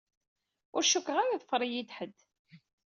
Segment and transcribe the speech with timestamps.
[0.75, 2.17] Ur cukkeɣ ara iḍfer-iyi-d ḥedd.